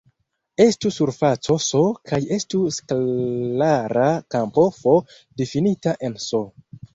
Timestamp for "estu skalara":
2.37-4.07